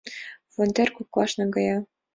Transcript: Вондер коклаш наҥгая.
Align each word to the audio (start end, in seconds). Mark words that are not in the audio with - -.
Вондер 0.53 0.89
коклаш 0.95 1.31
наҥгая. 1.39 1.77